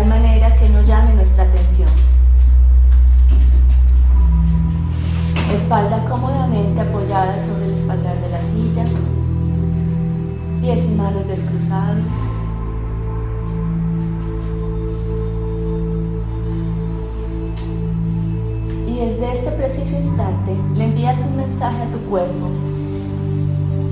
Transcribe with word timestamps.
Tal 0.00 0.08
manera 0.08 0.56
que 0.56 0.66
no 0.70 0.80
llame 0.80 1.12
nuestra 1.12 1.44
atención. 1.44 1.90
Espalda 5.52 6.02
cómodamente 6.08 6.80
apoyada 6.80 7.38
sobre 7.38 7.66
el 7.66 7.74
espaldar 7.74 8.18
de 8.18 8.30
la 8.30 8.40
silla, 8.40 8.84
pies 10.62 10.86
y 10.86 10.94
manos 10.94 11.28
descruzados. 11.28 12.16
Y 18.86 18.96
desde 19.04 19.32
este 19.34 19.50
preciso 19.50 19.96
instante 19.96 20.56
le 20.76 20.84
envías 20.84 21.18
un 21.26 21.36
mensaje 21.36 21.82
a 21.82 21.90
tu 21.90 21.98
cuerpo 22.08 22.48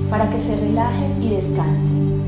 para 0.09 0.27
que 0.31 0.39
se 0.39 0.55
relaje 0.55 1.15
y 1.21 1.29
descanse. 1.29 2.18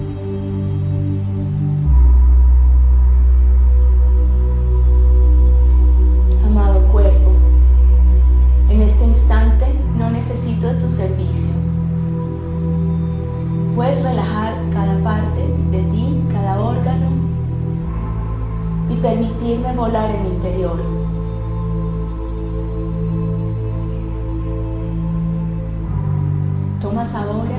Tomas 26.91 27.15
ahora 27.15 27.57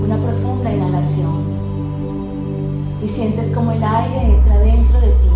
una 0.00 0.16
profunda 0.16 0.72
inhalación 0.72 1.42
y 3.02 3.08
sientes 3.08 3.52
como 3.52 3.72
el 3.72 3.82
aire 3.82 4.36
entra 4.36 4.60
dentro 4.60 5.00
de 5.00 5.08
ti 5.08 5.30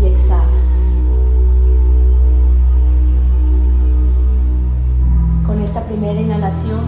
y 0.00 0.06
exhalas. 0.06 0.48
Con 5.46 5.60
esta 5.60 5.84
primera 5.84 6.18
inhalación, 6.18 6.80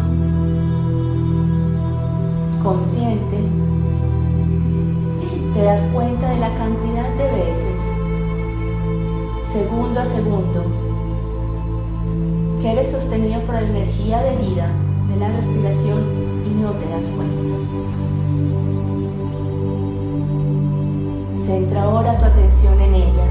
consciente, 2.63 3.37
te 5.53 5.63
das 5.63 5.89
cuenta 5.89 6.27
de 6.31 6.39
la 6.39 6.55
cantidad 6.55 7.07
de 7.19 7.31
veces, 7.33 7.83
segundo 9.43 10.01
a 10.01 10.07
segundo, 10.07 10.80
que 12.61 12.73
eres 12.73 12.91
sostenido 12.91 13.41
por 13.43 13.55
la 13.55 13.63
energía 13.63 14.23
de 14.23 14.37
vida 14.37 14.71
de 15.09 15.17
la 15.17 15.29
respiración 15.31 16.45
y 16.45 16.51
no 16.63 16.73
te 16.73 16.87
das 16.89 17.07
cuenta. 17.07 17.41
Centra 21.43 21.83
ahora 21.85 22.19
tu 22.19 22.25
atención 22.27 22.79
en 22.81 22.95
ella, 22.95 23.25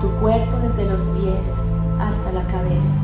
tu 0.00 0.10
cuerpo 0.12 0.56
desde 0.56 0.86
los 0.86 1.02
pies 1.02 1.70
hasta 2.00 2.32
la 2.32 2.42
cabeza. 2.44 2.94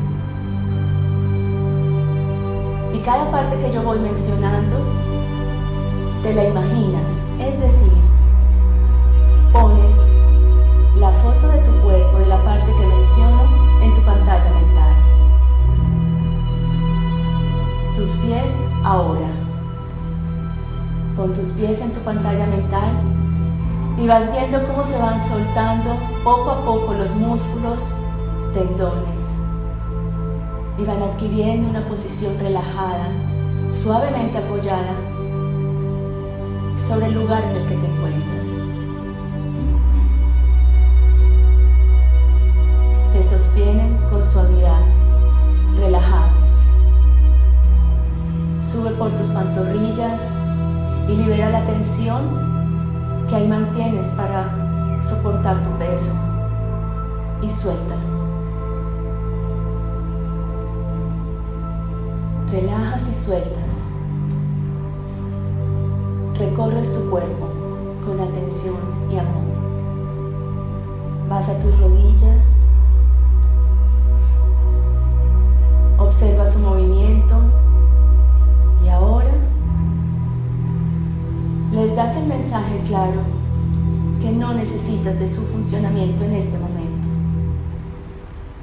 Y 2.91 2.99
cada 2.99 3.29
parte 3.29 3.55
que 3.59 3.71
yo 3.71 3.83
voy 3.83 3.99
mencionando, 3.99 4.75
te 6.23 6.33
la 6.33 6.45
imaginas. 6.45 7.23
Es 7.39 7.59
decir, 7.59 7.93
pones 9.53 9.95
la 10.95 11.11
foto 11.11 11.47
de 11.49 11.59
tu 11.59 11.71
cuerpo, 11.83 12.17
de 12.17 12.25
la 12.25 12.43
parte 12.43 12.73
que 12.73 12.87
menciono, 12.87 13.43
en 13.83 13.93
tu 13.93 14.01
pantalla 14.01 14.49
mental. 14.49 14.95
Tus 17.95 18.09
pies 18.09 18.55
ahora. 18.83 19.29
Pon 21.15 21.31
tus 21.33 21.49
pies 21.49 21.79
en 21.81 21.93
tu 21.93 21.99
pantalla 21.99 22.47
mental 22.47 23.01
y 23.99 24.07
vas 24.07 24.31
viendo 24.31 24.65
cómo 24.67 24.83
se 24.85 24.99
van 24.99 25.19
soltando 25.19 26.16
poco 26.27 26.51
a 26.51 26.65
poco 26.65 26.93
los 26.93 27.15
músculos, 27.15 27.83
tendones 28.53 29.37
y 30.77 30.83
van 30.83 31.01
adquiriendo 31.01 31.69
una 31.69 31.87
posición 31.87 32.37
relajada, 32.37 33.07
suavemente 33.71 34.37
apoyada 34.37 34.93
sobre 36.85 37.05
el 37.05 37.13
lugar 37.13 37.41
en 37.45 37.55
el 37.55 37.67
que 37.69 37.75
te 37.75 37.85
encuentras. 37.85 38.36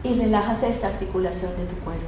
Y 0.04 0.14
relajas 0.14 0.62
esta 0.62 0.88
articulación 0.88 1.56
de 1.56 1.64
tu 1.64 1.74
cuerpo. 1.76 2.04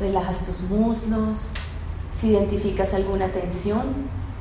Relajas 0.00 0.46
tus 0.46 0.62
muslos. 0.62 1.48
Si 2.16 2.28
identificas 2.28 2.94
alguna 2.94 3.28
tensión, 3.28 3.82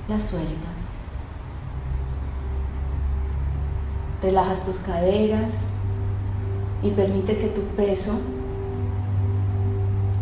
la 0.07 0.19
sueltas. 0.19 0.93
Relajas 4.21 4.63
tus 4.63 4.77
caderas 4.77 5.65
y 6.81 6.91
permite 6.91 7.37
que 7.37 7.47
tu 7.47 7.61
peso 7.75 8.19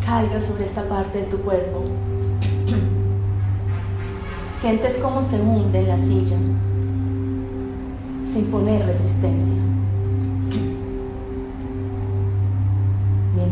caiga 0.05 0.41
sobre 0.41 0.65
esta 0.65 0.87
parte 0.87 1.19
de 1.19 1.25
tu 1.25 1.37
cuerpo 1.41 1.83
Sientes 4.59 4.97
cómo 4.99 5.23
se 5.23 5.41
hunde 5.41 5.79
en 5.79 5.87
la 5.87 5.97
silla 5.97 6.37
sin 8.23 8.45
poner 8.51 8.85
resistencia. 8.85 9.57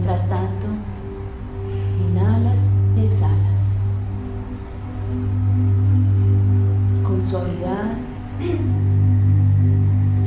Mientras 0.09 0.27
tanto, 0.27 0.65
inhalas 2.09 2.71
y 2.97 3.01
exhalas 3.01 3.77
con 7.03 7.21
suavidad 7.21 7.91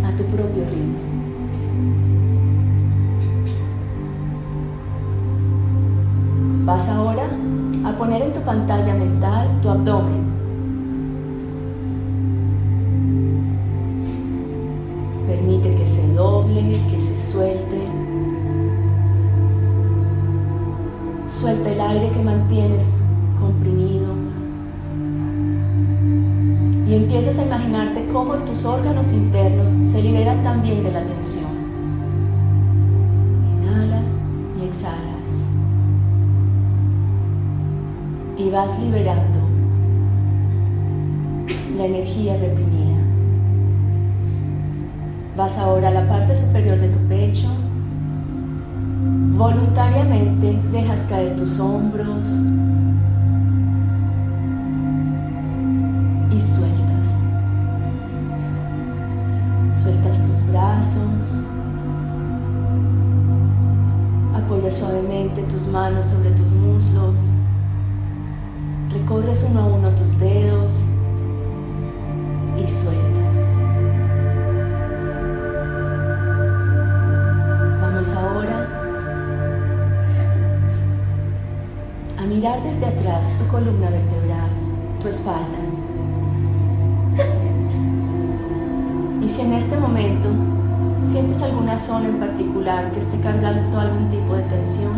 a 0.04 0.16
tu 0.16 0.22
propio 0.26 0.64
ritmo. 0.70 0.98
Vas 6.64 6.88
ahora 6.88 7.24
a 7.84 7.96
poner 7.96 8.22
en 8.22 8.32
tu 8.34 8.40
pantalla 8.42 8.94
mental 8.94 9.48
tu 9.62 9.68
abdomen 9.68 10.32
que 16.88 17.00
se 17.00 17.32
suelte. 17.32 17.91
Suelta 21.42 21.72
el 21.72 21.80
aire 21.80 22.10
que 22.12 22.22
mantienes 22.22 22.84
comprimido. 23.40 24.14
Y 26.86 26.94
empiezas 26.94 27.36
a 27.36 27.46
imaginarte 27.46 28.06
cómo 28.12 28.34
tus 28.34 28.64
órganos 28.64 29.12
internos 29.12 29.68
se 29.90 30.04
liberan 30.04 30.44
también 30.44 30.84
de 30.84 30.92
la 30.92 31.02
tensión. 31.02 31.50
Inhalas 33.58 34.20
y 34.56 34.66
exhalas. 34.66 35.48
Y 38.38 38.48
vas 38.48 38.78
liberando 38.78 39.40
la 41.76 41.86
energía 41.86 42.36
reprimida. 42.36 43.00
Vas 45.36 45.58
ahora 45.58 45.88
a 45.88 45.90
la 45.90 46.08
parte 46.08 46.36
superior 46.36 46.78
de 46.78 46.88
tu 46.88 46.98
pecho. 47.08 47.48
Voluntariamente 49.36 50.60
dejas 50.70 51.00
caer 51.08 51.34
tus 51.36 51.58
hombros 51.58 52.28
y 56.30 56.40
sueltas. 56.40 57.24
Sueltas 59.82 60.18
tus 60.18 60.46
brazos. 60.50 61.44
Apoya 64.34 64.70
suavemente 64.70 65.42
tus 65.44 65.66
manos 65.68 66.06
sobre 66.06 66.30
tus 66.32 66.46
muslos. 66.46 67.18
Recorres 68.90 69.46
uno 69.50 69.60
a 69.60 69.66
uno 69.66 69.88
tus 69.90 70.18
dedos 70.18 70.51
columna 83.62 83.90
vertebral, 83.90 84.50
tu 85.00 85.08
espalda. 85.08 85.58
Y 89.22 89.28
si 89.28 89.40
en 89.42 89.52
este 89.52 89.76
momento 89.76 90.28
sientes 91.00 91.40
alguna 91.42 91.78
zona 91.78 92.08
en 92.08 92.18
particular 92.18 92.90
que 92.90 92.98
esté 92.98 93.20
cargando 93.20 93.78
algún 93.78 94.08
tipo 94.08 94.34
de 94.34 94.42
tensión, 94.42 94.96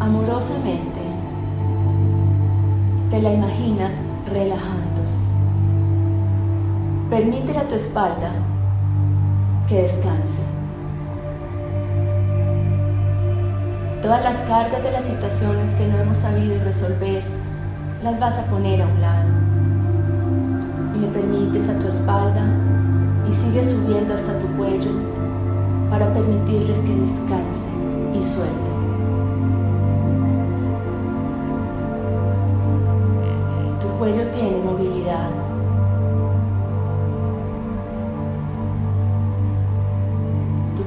amorosamente 0.00 1.00
te 3.10 3.20
la 3.20 3.34
imaginas 3.34 3.92
relajándose. 4.30 5.20
Permítele 7.10 7.58
a 7.58 7.68
tu 7.68 7.74
espalda 7.74 8.32
que 9.68 9.82
descanse. 9.82 10.51
Todas 14.02 14.24
las 14.24 14.36
cargas 14.48 14.82
de 14.82 14.90
las 14.90 15.04
situaciones 15.04 15.72
que 15.74 15.86
no 15.86 15.98
hemos 15.98 16.18
sabido 16.18 16.62
resolver, 16.64 17.22
las 18.02 18.18
vas 18.18 18.36
a 18.36 18.42
poner 18.46 18.82
a 18.82 18.86
un 18.88 19.00
lado. 19.00 19.28
Y 20.96 20.98
le 20.98 21.06
permites 21.06 21.68
a 21.68 21.78
tu 21.78 21.86
espalda 21.86 22.44
y 23.28 23.32
sigues 23.32 23.70
subiendo 23.70 24.14
hasta 24.14 24.36
tu 24.40 24.48
cuello 24.56 24.90
para 25.88 26.12
permitirles 26.12 26.80
que 26.80 26.94
descansen 26.96 28.12
y 28.12 28.22
suelten. 28.22 28.72
Tu 33.80 33.86
cuello 33.98 34.26
tiene 34.32 34.58
movilidad. 34.64 35.30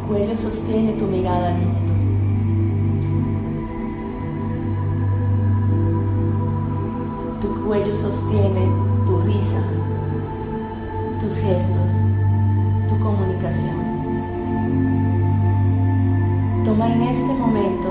cuello 0.08 0.36
sostiene 0.36 0.94
tu 0.94 1.06
mirada 1.06 1.58
cuello 7.76 7.94
sostiene 7.94 8.72
tu 9.06 9.20
risa, 9.24 9.60
tus 11.20 11.38
gestos, 11.40 11.92
tu 12.88 12.98
comunicación. 13.00 13.76
Toma 16.64 16.94
en 16.94 17.02
este 17.02 17.34
momento, 17.34 17.90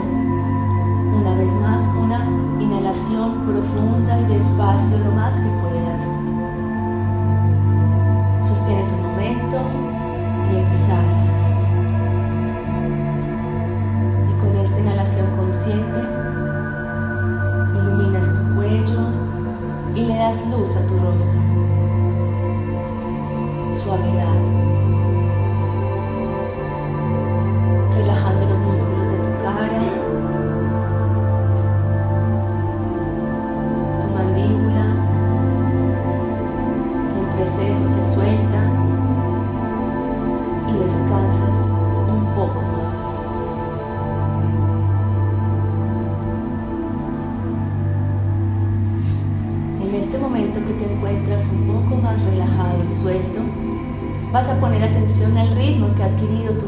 una 1.21 1.35
vez 1.35 1.51
más, 1.61 1.85
una 2.03 2.25
inhalación 2.59 3.45
profunda 3.45 4.19
y 4.23 4.25
despacio 4.25 4.97
lo 5.05 5.11
más 5.13 5.35
que 5.35 5.51
puedas. 5.61 6.14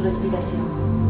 Respiración. 0.06 1.05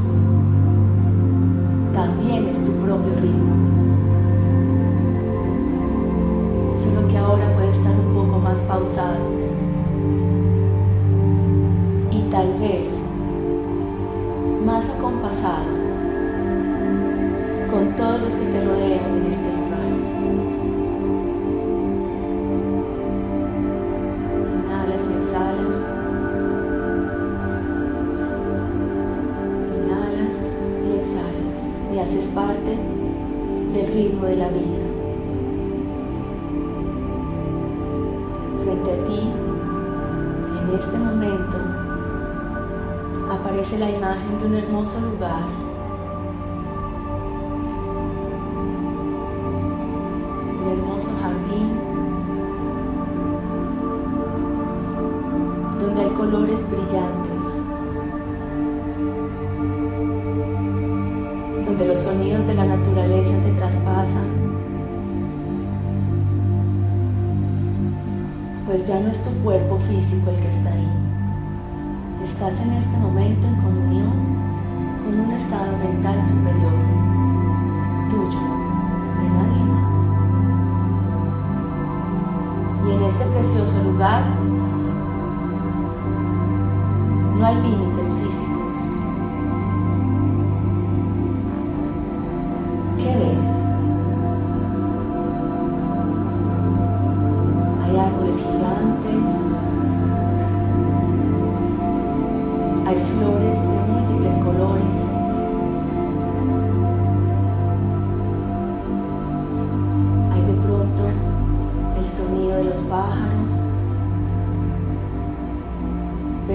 De 34.24 34.36
la 34.36 34.48
vida. 34.48 34.86
Frente 38.62 38.92
a 38.92 39.04
ti, 39.04 39.20
en 40.60 40.78
este 40.78 40.98
momento, 40.98 41.58
aparece 43.30 43.78
la 43.78 43.90
imagen 43.90 44.38
de 44.38 44.46
un 44.46 44.54
hermoso 44.54 45.00
lugar. 45.00 45.65
Pues 68.66 68.86
ya 68.86 68.98
no 68.98 69.08
es 69.08 69.22
tu 69.22 69.30
cuerpo 69.44 69.78
físico 69.78 70.30
el 70.30 70.40
que 70.40 70.48
está 70.48 70.70
ahí. 70.70 70.88
Estás 72.24 72.60
en 72.60 72.72
este 72.72 72.98
momento 72.98 73.46
en 73.46 73.54
comunión 73.62 74.10
con 75.04 75.20
un 75.20 75.30
estado 75.30 75.76
mental 75.78 76.20
superior, 76.20 76.72
tuyo, 78.10 78.40
de 79.20 79.28
nadie 79.30 79.62
más. 79.70 79.98
Y 82.88 82.90
en 82.92 83.02
este 83.04 83.24
precioso 83.26 83.84
lugar 83.84 84.24
no 87.38 87.46
hay 87.46 87.54
límites 87.54 87.95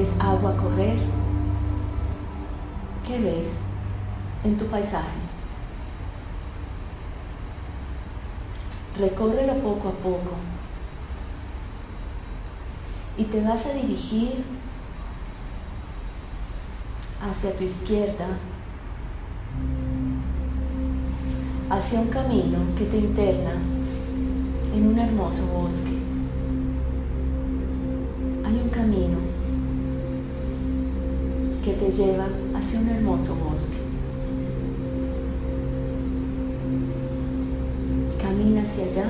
¿Ves 0.01 0.19
agua 0.19 0.57
correr? 0.57 0.97
¿Qué 3.05 3.19
ves 3.21 3.59
en 4.43 4.57
tu 4.57 4.65
paisaje? 4.65 5.19
Recórrelo 8.97 9.53
poco 9.59 9.89
a 9.89 9.91
poco 9.91 10.31
y 13.15 13.25
te 13.25 13.43
vas 13.43 13.63
a 13.67 13.73
dirigir 13.75 14.43
hacia 17.21 17.55
tu 17.55 17.63
izquierda, 17.63 18.25
hacia 21.69 21.99
un 21.99 22.07
camino 22.07 22.57
que 22.75 22.85
te 22.85 22.97
interna 22.97 23.51
en 24.73 24.87
un 24.87 24.97
hermoso 24.97 25.45
bosque. 25.45 25.95
Hay 28.43 28.61
un 28.63 28.69
camino 28.69 29.40
que 31.63 31.73
te 31.73 31.91
lleva 31.91 32.27
hacia 32.55 32.79
un 32.79 32.89
hermoso 32.89 33.35
bosque. 33.35 33.77
Camina 38.19 38.63
hacia 38.63 38.85
allá. 38.85 39.05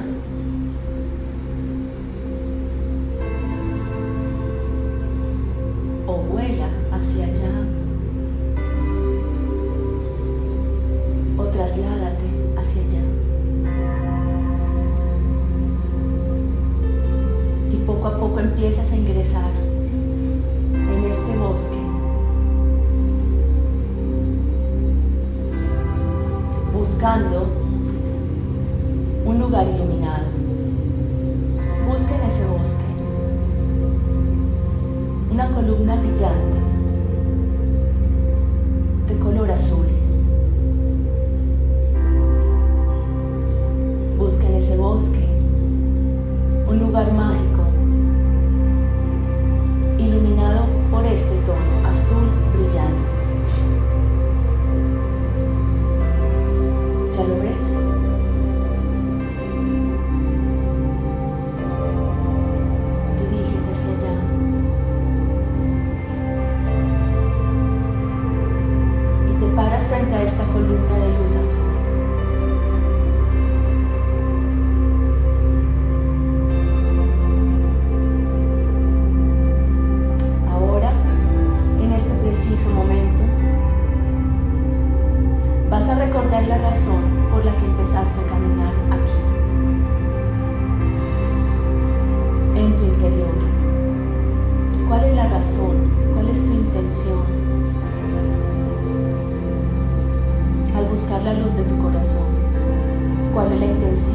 O 6.07 6.17
vuela 6.17 6.67
hacia 6.91 7.25
allá. 7.25 7.51
O 11.37 11.43
trasládate 11.45 12.40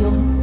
la 0.03 0.36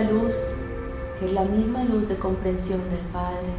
luz, 0.00 0.34
que 1.18 1.26
es 1.26 1.32
la 1.32 1.42
misma 1.42 1.84
luz 1.84 2.08
de 2.08 2.16
comprensión 2.16 2.80
del 2.90 3.00
Padre, 3.12 3.52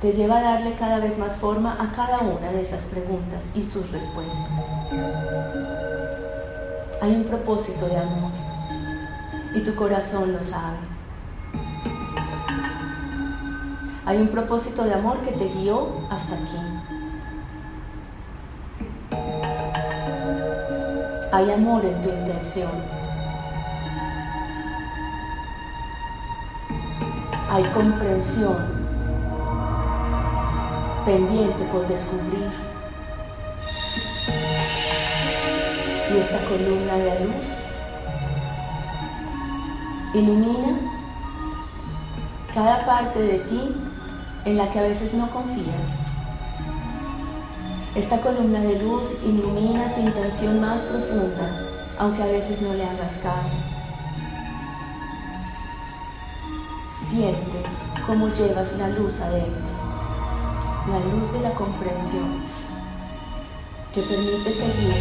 te 0.00 0.12
lleva 0.12 0.38
a 0.38 0.42
darle 0.42 0.74
cada 0.74 0.98
vez 0.98 1.18
más 1.18 1.36
forma 1.36 1.76
a 1.80 1.92
cada 1.92 2.18
una 2.18 2.52
de 2.52 2.60
esas 2.60 2.82
preguntas 2.84 3.44
y 3.54 3.62
sus 3.62 3.90
respuestas. 3.90 4.70
Hay 7.00 7.14
un 7.14 7.24
propósito 7.24 7.86
de 7.86 7.96
amor 7.96 8.30
y 9.54 9.60
tu 9.60 9.74
corazón 9.74 10.32
lo 10.32 10.42
sabe. 10.42 10.76
Hay 14.06 14.18
un 14.18 14.28
propósito 14.28 14.84
de 14.84 14.92
amor 14.92 15.22
que 15.22 15.32
te 15.32 15.48
guió 15.48 15.88
hasta 16.10 16.34
aquí. 16.34 16.58
Hay 21.32 21.50
amor 21.50 21.84
en 21.84 22.02
tu 22.02 22.10
intención. 22.10 23.03
Hay 27.54 27.62
comprensión 27.66 28.56
pendiente 31.06 31.62
por 31.70 31.86
descubrir. 31.86 32.50
Y 36.10 36.16
esta 36.16 36.44
columna 36.46 36.94
de 36.96 37.20
luz 37.26 37.46
ilumina 40.14 40.80
cada 42.52 42.84
parte 42.84 43.20
de 43.20 43.38
ti 43.38 43.76
en 44.46 44.56
la 44.56 44.68
que 44.72 44.80
a 44.80 44.82
veces 44.82 45.14
no 45.14 45.30
confías. 45.30 46.02
Esta 47.94 48.20
columna 48.20 48.62
de 48.62 48.80
luz 48.82 49.16
ilumina 49.24 49.94
tu 49.94 50.00
intención 50.00 50.60
más 50.60 50.80
profunda, 50.80 51.68
aunque 52.00 52.20
a 52.20 52.26
veces 52.26 52.62
no 52.62 52.74
le 52.74 52.82
hagas 52.82 53.16
caso. 53.18 53.73
Siente 57.14 57.62
cómo 58.08 58.26
llevas 58.30 58.76
la 58.76 58.88
luz 58.88 59.20
adentro, 59.20 59.72
la 60.90 60.98
luz 61.14 61.32
de 61.32 61.42
la 61.42 61.54
comprensión 61.54 62.42
que 63.94 64.02
permite 64.02 64.52
seguir 64.52 64.96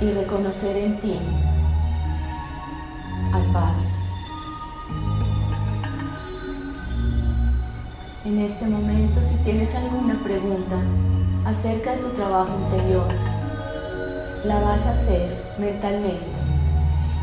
y 0.00 0.10
reconocer 0.10 0.76
en 0.76 0.98
ti 0.98 1.20
al 3.32 3.44
Padre. 3.52 3.86
En 8.24 8.40
este 8.40 8.66
momento, 8.66 9.22
si 9.22 9.36
tienes 9.44 9.72
alguna 9.76 10.20
pregunta 10.24 10.78
acerca 11.44 11.92
de 11.92 11.98
tu 11.98 12.08
trabajo 12.08 12.50
interior, 12.58 13.06
la 14.46 14.62
vas 14.62 14.84
a 14.84 14.90
hacer 14.90 15.44
mentalmente 15.60 16.26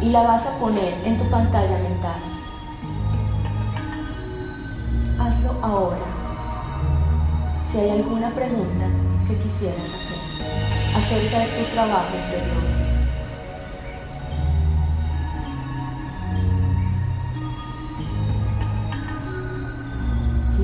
y 0.01 0.11
la 0.11 0.23
vas 0.23 0.45
a 0.47 0.57
poner 0.59 0.93
en 1.03 1.17
tu 1.17 1.29
pantalla 1.29 1.77
mental. 1.79 2.32
Si 7.73 7.79
hay 7.79 7.89
alguna 7.89 8.29
pregunta 8.35 8.85
que 9.27 9.35
quisieras 9.39 9.89
hacer 9.95 10.19
acerca 10.95 11.39
de 11.39 11.47
tu 11.47 11.71
trabajo 11.73 12.15
interior. 12.15 12.83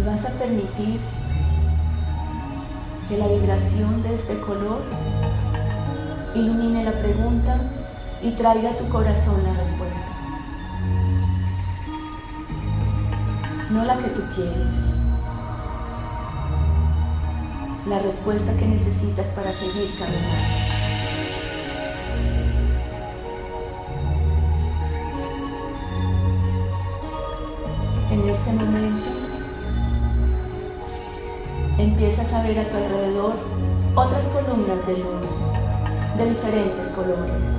vas 0.05 0.25
a 0.25 0.29
permitir 0.33 0.99
que 3.07 3.17
la 3.17 3.27
vibración 3.27 4.03
de 4.03 4.13
este 4.13 4.39
color 4.39 4.83
ilumine 6.35 6.83
la 6.83 6.93
pregunta 6.93 7.57
y 8.21 8.31
traiga 8.31 8.69
a 8.71 8.77
tu 8.77 8.87
corazón 8.89 9.43
la 9.43 9.53
respuesta. 9.53 10.07
No 13.71 13.83
la 13.83 13.97
que 13.97 14.09
tú 14.09 14.21
quieres. 14.35 14.88
La 17.89 17.97
respuesta 17.97 18.55
que 18.55 18.67
necesitas 18.67 19.25
para 19.29 19.51
seguir 19.51 19.97
caminando. 19.97 20.29
En 28.11 28.29
este 28.29 28.51
momento 28.51 29.09
empiezas 31.79 32.31
a 32.31 32.43
ver 32.43 32.59
a 32.59 32.69
tu 32.69 32.77
alrededor 32.77 33.33
otras 33.95 34.25
columnas 34.27 34.85
de 34.85 34.93
luz 34.93 35.27
de 36.15 36.29
diferentes 36.29 36.89
colores. 36.89 37.57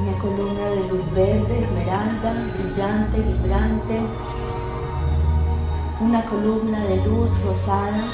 Una 0.00 0.18
columna 0.22 0.70
de 0.70 0.88
luz 0.88 1.12
verde, 1.12 1.60
esmeralda, 1.60 2.32
brillante, 2.56 3.20
vibrante. 3.20 4.00
Una 6.00 6.24
columna 6.24 6.84
de 6.84 6.96
luz 7.04 7.40
rosada. 7.42 8.04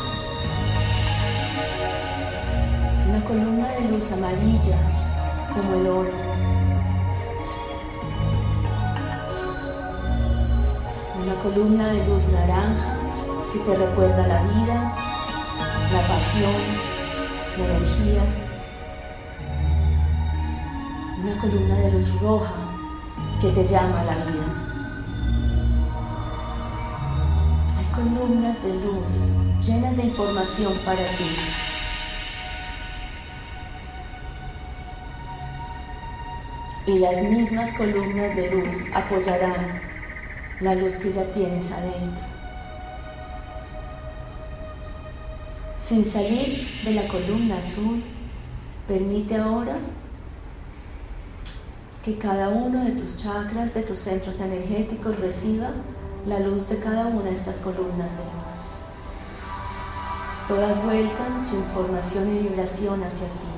Una 3.09 3.25
columna 3.25 3.69
de 3.69 3.89
luz 3.89 4.13
amarilla 4.13 4.79
como 5.55 5.75
el 5.75 5.87
oro. 5.87 6.25
una 11.25 11.35
columna 11.37 11.89
de 11.89 12.07
luz 12.07 12.29
naranja 12.29 12.99
que 13.51 13.59
te 13.61 13.75
recuerda 13.75 14.27
la 14.27 14.43
vida, 14.43 14.95
la 15.91 16.07
pasión, 16.07 16.53
la 17.57 17.65
energía. 17.65 18.23
Una 21.23 21.39
columna 21.41 21.77
de 21.77 21.93
luz 21.93 22.21
roja 22.21 22.53
que 23.41 23.49
te 23.49 23.67
llama 23.67 24.01
a 24.01 24.05
la 24.05 24.15
vida. 24.17 24.74
Columnas 27.95 28.61
de 28.63 28.75
luz 28.75 29.13
llenas 29.65 29.97
de 29.97 30.03
información 30.05 30.77
para 30.85 31.17
ti. 31.17 31.25
Y 36.87 36.99
las 36.99 37.23
mismas 37.23 37.73
columnas 37.75 38.35
de 38.37 38.51
luz 38.51 38.77
apoyarán 38.93 39.81
la 40.61 40.75
luz 40.75 40.97
que 40.97 41.13
ya 41.13 41.25
tienes 41.33 41.71
adentro. 41.71 42.25
Sin 45.79 46.05
salir 46.05 46.67
de 46.85 46.93
la 46.93 47.07
columna 47.07 47.59
azul, 47.59 48.03
permite 48.89 49.37
ahora 49.37 49.77
que 52.05 52.19
cada 52.19 52.49
uno 52.49 52.85
de 52.85 52.93
tus 52.93 53.23
chakras, 53.23 53.73
de 53.73 53.83
tus 53.83 53.99
centros 53.99 54.41
energéticos 54.41 55.19
reciba 55.21 55.71
la 56.27 56.41
luz 56.41 56.69
de 56.69 56.79
cada 56.79 57.07
una 57.07 57.23
de 57.23 57.35
estas 57.35 57.57
columnas 57.59 58.11
de 58.13 58.25
luz. 58.25 58.65
Todas 60.49 60.83
vuelcan 60.83 61.47
su 61.47 61.57
información 61.57 62.35
y 62.35 62.49
vibración 62.49 63.03
hacia 63.03 63.27
ti. 63.27 63.55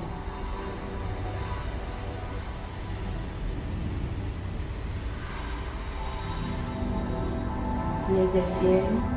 desde 8.09 8.39
el 8.39 8.47
cielo 8.47 9.17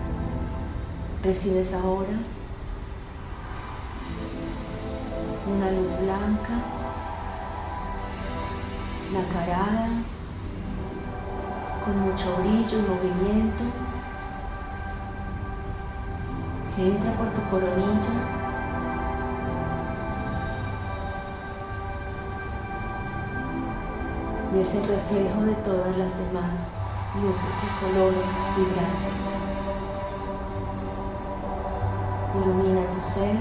recibes 1.24 1.74
ahora 1.74 2.10
una 5.48 5.72
luz 5.72 5.90
blanca, 6.02 6.54
nacarada, 9.12 10.04
con 11.90 12.02
mucho 12.02 12.36
brillo 12.38 12.78
y 12.78 12.82
movimiento, 12.82 13.64
que 16.76 16.88
entra 16.88 17.12
por 17.18 17.30
tu 17.30 17.42
coronilla. 17.50 18.14
Y 24.54 24.60
es 24.60 24.76
el 24.76 24.88
reflejo 24.88 25.42
de 25.42 25.54
todas 25.56 25.98
las 25.98 26.18
demás 26.18 26.74
luces 27.22 27.56
y 27.64 27.86
colores 27.86 28.30
vibrantes. 28.56 29.20
Ilumina 32.36 32.92
tu 32.92 33.02
ser, 33.02 33.36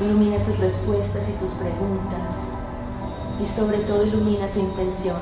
ilumina 0.00 0.42
tus 0.42 0.58
respuestas 0.58 1.28
y 1.28 1.32
tus 1.32 1.50
preguntas 1.50 2.47
y 3.40 3.46
sobre 3.46 3.78
todo 3.78 4.04
ilumina 4.04 4.48
tu 4.48 4.58
intención, 4.58 5.16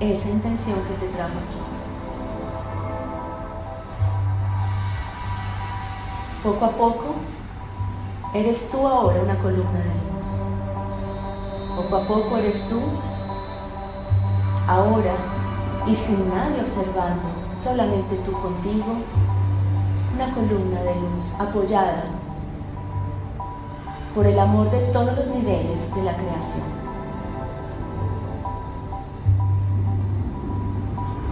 esa 0.00 0.28
intención 0.30 0.78
que 0.84 0.94
te 0.94 1.12
trajo 1.12 1.32
aquí. 1.38 1.58
Poco 6.42 6.64
a 6.64 6.70
poco, 6.70 7.14
eres 8.34 8.68
tú 8.70 8.86
ahora 8.86 9.22
una 9.22 9.38
columna 9.38 9.78
de 9.78 9.94
luz. 9.94 10.26
Poco 11.76 11.96
a 11.96 12.06
poco 12.06 12.36
eres 12.36 12.68
tú 12.68 12.80
ahora 14.66 15.14
y 15.86 15.94
sin 15.94 16.28
nadie 16.28 16.60
observando, 16.60 17.28
solamente 17.52 18.16
tú 18.24 18.32
contigo, 18.32 18.96
una 20.14 20.34
columna 20.34 20.82
de 20.82 20.94
luz 20.94 21.32
apoyada 21.38 22.04
por 24.14 24.26
el 24.26 24.38
amor 24.38 24.70
de 24.70 24.78
todos 24.92 25.16
los 25.16 25.26
niveles 25.28 25.94
de 25.94 26.02
la 26.02 26.16
creación. 26.16 26.81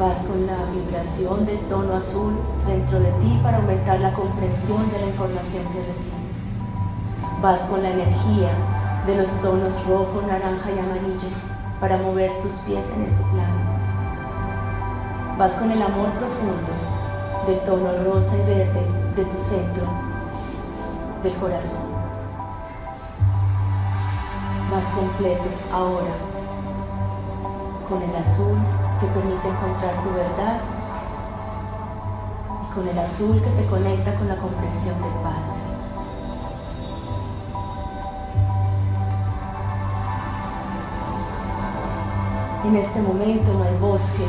Vas 0.00 0.16
con 0.22 0.46
la 0.46 0.64
vibración 0.72 1.44
del 1.44 1.58
tono 1.68 1.94
azul 1.94 2.32
dentro 2.66 2.98
de 2.98 3.12
ti 3.20 3.38
para 3.42 3.58
aumentar 3.58 4.00
la 4.00 4.14
comprensión 4.14 4.90
de 4.90 4.98
la 4.98 5.04
información 5.08 5.62
que 5.74 5.82
recibes. 5.82 6.52
Vas 7.42 7.60
con 7.64 7.82
la 7.82 7.90
energía 7.90 8.48
de 9.06 9.16
los 9.18 9.30
tonos 9.42 9.86
rojo, 9.86 10.22
naranja 10.26 10.70
y 10.74 10.78
amarillo 10.78 11.28
para 11.80 11.98
mover 11.98 12.32
tus 12.40 12.54
pies 12.60 12.86
en 12.96 13.02
este 13.02 13.22
plano. 13.24 13.60
Vas 15.36 15.52
con 15.52 15.70
el 15.70 15.82
amor 15.82 16.08
profundo 16.12 16.72
del 17.46 17.60
tono 17.60 18.02
rosa 18.02 18.34
y 18.38 18.46
verde 18.48 18.86
de 19.16 19.24
tu 19.26 19.38
centro 19.38 19.84
del 21.22 21.34
corazón. 21.34 21.90
Vas 24.72 24.86
completo 24.86 25.50
ahora 25.70 26.14
con 27.86 28.02
el 28.02 28.16
azul 28.16 28.56
que 29.00 29.06
permite 29.06 29.48
encontrar 29.48 30.02
tu 30.02 30.10
verdad 30.10 30.60
y 32.62 32.74
con 32.74 32.86
el 32.86 32.98
azul 32.98 33.40
que 33.40 33.50
te 33.50 33.66
conecta 33.66 34.14
con 34.16 34.28
la 34.28 34.36
comprensión 34.36 35.00
del 35.00 35.12
Padre. 35.22 35.60
En 42.64 42.76
este 42.76 43.00
momento 43.00 43.54
no 43.54 43.64
hay 43.64 43.76
bosque, 43.78 44.26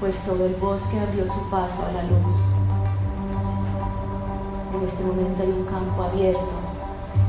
pues 0.00 0.20
todo 0.24 0.46
el 0.46 0.54
bosque 0.54 0.98
abrió 0.98 1.26
su 1.26 1.50
paso 1.50 1.84
a 1.86 1.92
la 1.92 2.02
luz. 2.04 2.34
En 4.74 4.82
este 4.82 5.04
momento 5.04 5.42
hay 5.42 5.50
un 5.50 5.64
campo 5.66 6.02
abierto, 6.02 6.54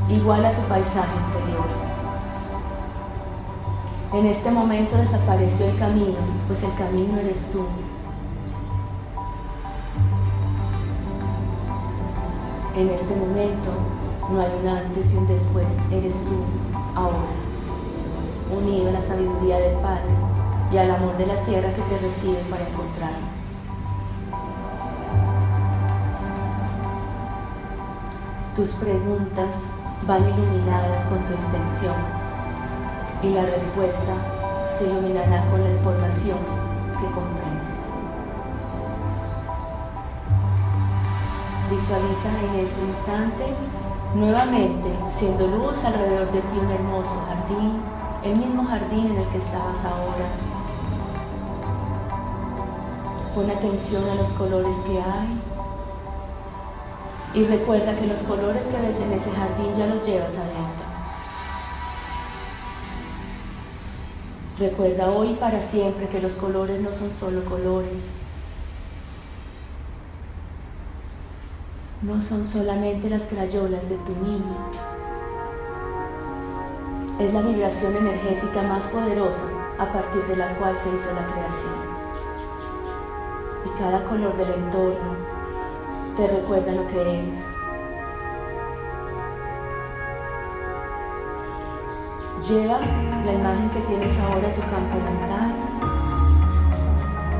igual 0.08 0.46
a 0.46 0.54
tu 0.54 0.62
paisaje 0.62 1.14
interior. 1.26 1.95
En 4.16 4.24
este 4.24 4.50
momento 4.50 4.96
desapareció 4.96 5.66
el 5.66 5.78
camino, 5.78 6.16
pues 6.46 6.62
el 6.62 6.74
camino 6.76 7.18
eres 7.18 7.50
tú. 7.52 7.66
En 12.74 12.88
este 12.88 13.14
momento 13.14 13.72
no 14.30 14.40
hay 14.40 14.48
un 14.62 14.68
antes 14.68 15.12
y 15.12 15.18
un 15.18 15.26
después, 15.26 15.66
eres 15.92 16.24
tú, 16.24 16.34
ahora 16.94 17.28
unido 18.50 18.88
a 18.88 18.92
la 18.92 19.00
sabiduría 19.02 19.58
del 19.58 19.76
Padre 19.80 20.14
y 20.72 20.78
al 20.78 20.90
amor 20.92 21.14
de 21.18 21.26
la 21.26 21.42
tierra 21.42 21.74
que 21.74 21.82
te 21.82 21.98
recibe 21.98 22.38
para 22.48 22.66
encontrarlo. 22.66 23.26
Tus 28.54 28.70
preguntas 28.76 29.66
van 30.06 30.26
iluminadas 30.26 31.04
con 31.04 31.18
tu 31.26 31.34
intención 31.34 32.25
y 33.26 33.30
la 33.30 33.42
respuesta 33.42 34.14
se 34.78 34.84
iluminará 34.84 35.50
con 35.50 35.62
la 35.62 35.70
información 35.70 36.38
que 36.98 37.06
comprendes. 37.06 37.80
Visualiza 41.70 42.28
en 42.44 42.60
este 42.60 42.80
instante 42.82 43.46
nuevamente 44.14 44.88
siendo 45.08 45.46
luz 45.48 45.84
alrededor 45.84 46.30
de 46.30 46.40
ti 46.40 46.58
un 46.60 46.70
hermoso 46.70 47.20
jardín 47.26 47.82
el 48.22 48.36
mismo 48.36 48.64
jardín 48.64 49.06
en 49.06 49.16
el 49.18 49.28
que 49.28 49.38
estabas 49.38 49.84
ahora. 49.84 50.26
Pon 53.34 53.50
atención 53.50 54.08
a 54.08 54.14
los 54.14 54.28
colores 54.30 54.76
que 54.86 55.00
hay 55.00 55.42
y 57.34 57.44
recuerda 57.44 57.96
que 57.96 58.06
los 58.06 58.20
colores 58.20 58.66
que 58.66 58.80
ves 58.80 59.00
en 59.00 59.12
ese 59.12 59.30
jardín 59.30 59.74
ya 59.76 59.86
los 59.86 60.06
llevas 60.06 60.36
adentro. 60.36 60.85
Recuerda 64.58 65.10
hoy 65.10 65.34
para 65.34 65.60
siempre 65.60 66.08
que 66.08 66.20
los 66.20 66.32
colores 66.32 66.80
no 66.80 66.92
son 66.92 67.10
solo 67.10 67.44
colores. 67.44 68.04
No 72.02 72.20
son 72.22 72.44
solamente 72.44 73.10
las 73.10 73.24
crayolas 73.24 73.88
de 73.88 73.96
tu 73.96 74.12
niño 74.22 74.56
es 77.18 77.32
la 77.32 77.40
vibración 77.40 77.96
energética 77.96 78.62
más 78.62 78.84
poderosa 78.84 79.48
a 79.78 79.90
partir 79.90 80.22
de 80.26 80.36
la 80.36 80.54
cual 80.58 80.76
se 80.76 80.90
hizo 80.90 81.14
la 81.14 81.24
creación. 81.32 81.72
Y 83.64 83.78
cada 83.78 84.04
color 84.04 84.36
del 84.36 84.52
entorno 84.52 85.16
te 86.14 86.28
recuerda 86.28 86.72
lo 86.72 86.86
que 86.88 87.00
eres. 87.00 87.55
Lleva 92.48 92.78
la 93.24 93.32
imagen 93.32 93.70
que 93.70 93.80
tienes 93.80 94.16
ahora 94.20 94.46
a 94.46 94.54
tu 94.54 94.60
campo 94.60 95.00
mental, 95.00 95.52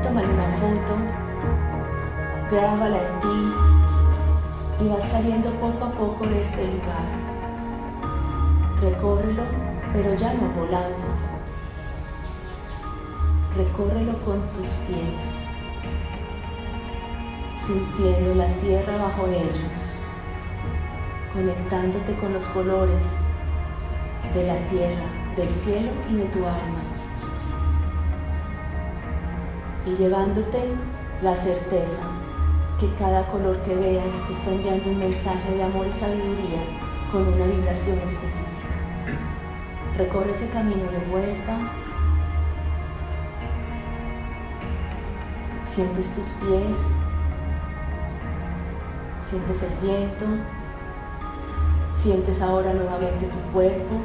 tómale 0.03 0.27
una 0.27 0.49
foto, 0.49 0.97
grábala 2.51 2.97
en 2.97 3.19
ti 3.21 4.83
y 4.83 4.89
vas 4.89 5.05
saliendo 5.05 5.49
poco 5.61 5.85
a 5.85 5.91
poco 5.91 6.25
de 6.25 6.41
este 6.41 6.67
lugar. 6.67 7.05
Recórrelo 8.81 9.43
pero 9.93 10.13
ya 10.15 10.33
no 10.33 10.49
volando. 10.49 11.07
Recórrelo 13.55 14.13
con 14.25 14.41
tus 14.49 14.67
pies, 14.87 15.47
sintiendo 17.55 18.35
la 18.35 18.47
tierra 18.57 18.97
bajo 18.97 19.25
ellos, 19.27 19.99
conectándote 21.33 22.13
con 22.15 22.33
los 22.33 22.43
colores 22.47 23.26
de 24.37 24.45
la 24.45 24.67
tierra, 24.67 25.03
del 25.35 25.49
cielo 25.49 25.89
y 26.09 26.15
de 26.15 26.25
tu 26.25 26.39
alma, 26.39 26.81
y 29.85 29.95
llevándote 29.95 30.59
la 31.21 31.35
certeza 31.35 32.03
que 32.79 32.93
cada 32.99 33.25
color 33.31 33.57
que 33.63 33.75
veas 33.75 34.13
te 34.27 34.33
está 34.33 34.51
enviando 34.51 34.91
un 34.91 34.99
mensaje 34.99 35.55
de 35.55 35.63
amor 35.63 35.87
y 35.87 35.93
sabiduría 35.93 36.61
con 37.11 37.27
una 37.27 37.45
vibración 37.45 37.97
específica. 37.97 38.47
Recorre 39.97 40.31
ese 40.31 40.47
camino 40.49 40.83
de 40.91 40.99
vuelta. 41.09 41.71
Sientes 45.65 46.13
tus 46.13 46.27
pies. 46.27 46.93
Sientes 49.21 49.63
el 49.63 49.87
viento. 49.87 50.25
Sientes 52.01 52.41
ahora 52.41 52.73
nuevamente 52.73 53.25
tu 53.27 53.39
cuerpo. 53.51 53.95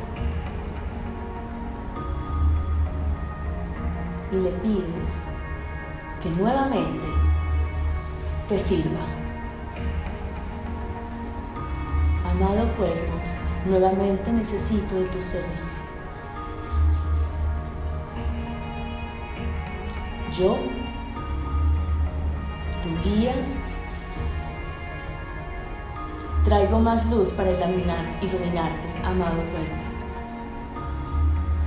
Y 4.32 4.36
le 4.36 4.50
pides 4.50 5.16
que 6.22 6.30
nuevamente 6.30 7.06
te 8.48 8.58
sirva. 8.58 9.00
Amado 12.30 12.66
cuerpo, 12.76 13.12
nuevamente 13.66 14.32
necesito 14.32 14.94
de 14.94 15.04
tu 15.06 15.20
servicio. 15.20 15.92
yo, 20.38 20.56
tu 22.82 22.88
guía, 23.04 23.34
traigo 26.44 26.78
más 26.78 27.06
luz 27.10 27.30
para 27.30 27.50
iluminar, 27.50 28.18
iluminarte, 28.22 28.88
amado 29.04 29.36
cuerpo. 29.52 29.76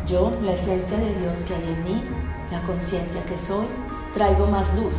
Yo, 0.08 0.32
la 0.42 0.54
esencia 0.54 0.98
de 0.98 1.16
Dios 1.20 1.44
que 1.44 1.56
hay 1.56 1.64
en 1.64 1.84
mí, 1.84 2.04
la 2.52 2.62
conciencia 2.62 3.24
que 3.26 3.38
soy, 3.38 3.66
traigo 4.14 4.48
más 4.48 4.74
luz 4.76 4.98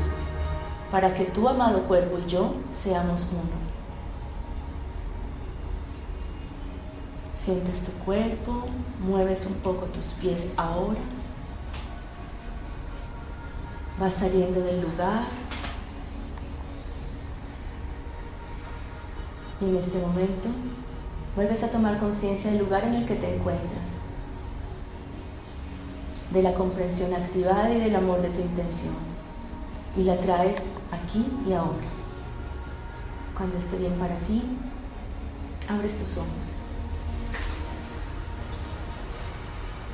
para 0.90 1.14
que 1.14 1.24
tu 1.24 1.48
amado 1.48 1.82
cuerpo 1.82 2.18
y 2.18 2.28
yo 2.28 2.54
seamos 2.72 3.28
uno. 3.32 3.66
Sientes 7.34 7.84
tu 7.84 7.92
cuerpo, 8.04 8.64
mueves 9.06 9.46
un 9.46 9.54
poco 9.54 9.86
tus 9.86 10.06
pies 10.14 10.52
ahora 10.56 10.98
vas 13.98 14.14
saliendo 14.14 14.60
del 14.60 14.82
lugar. 14.82 15.24
Y 19.60 19.64
en 19.64 19.76
este 19.76 19.98
momento 19.98 20.48
vuelves 21.34 21.62
a 21.62 21.70
tomar 21.70 21.98
conciencia 21.98 22.50
del 22.50 22.60
lugar 22.60 22.84
en 22.84 22.94
el 22.94 23.06
que 23.06 23.14
te 23.14 23.34
encuentras, 23.34 24.00
de 26.30 26.42
la 26.42 26.54
comprensión 26.54 27.14
activada 27.14 27.72
y 27.72 27.80
del 27.80 27.96
amor 27.96 28.20
de 28.20 28.28
tu 28.28 28.40
intención. 28.40 28.94
Y 29.96 30.04
la 30.04 30.18
traes 30.20 30.58
aquí 30.92 31.26
y 31.46 31.52
ahora. 31.52 31.88
Cuando 33.36 33.56
esté 33.56 33.78
bien 33.78 33.94
para 33.94 34.14
ti, 34.14 34.42
abres 35.68 35.98
tus 35.98 36.18
ojos. 36.18 36.28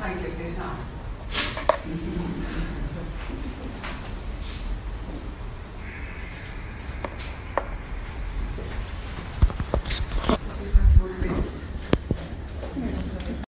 Ay, 0.03 0.17
qué 0.23 0.29
pesado. 0.31 0.75